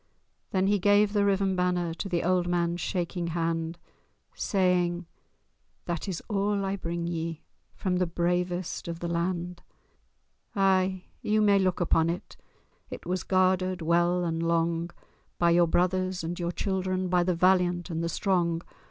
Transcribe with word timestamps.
Then 0.49 0.65
he 0.65 0.79
gave 0.79 1.13
the 1.13 1.23
riven 1.23 1.55
banner 1.55 1.93
To 1.93 2.09
the 2.09 2.23
old 2.23 2.47
man's 2.47 2.81
shaking 2.81 3.27
hand, 3.27 3.77
Saying—"That 4.33 6.07
is 6.07 6.23
all 6.27 6.65
I 6.65 6.75
bring 6.75 7.05
ye 7.05 7.43
From 7.75 7.97
the 7.97 8.07
bravest 8.07 8.87
of 8.87 8.97
the 8.99 9.07
land! 9.07 9.61
Ay! 10.55 11.03
ye 11.21 11.37
may 11.39 11.59
look 11.59 11.79
upon 11.79 12.09
it— 12.09 12.35
It 12.89 13.05
was 13.05 13.21
guarded 13.21 13.83
well 13.83 14.23
and 14.23 14.41
long, 14.41 14.89
By 15.37 15.51
your 15.51 15.67
brothers 15.67 16.23
and 16.23 16.39
your 16.39 16.51
children, 16.51 17.07
By 17.07 17.21
the 17.23 17.35
valiant 17.35 17.91
and 17.91 18.03
the 18.03 18.09
strong. 18.09 18.63